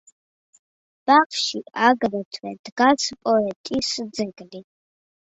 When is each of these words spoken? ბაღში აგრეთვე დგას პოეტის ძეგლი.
ბაღში 1.09 1.59
აგრეთვე 1.87 2.53
დგას 2.69 3.05
პოეტის 3.27 3.91
ძეგლი. 4.21 4.63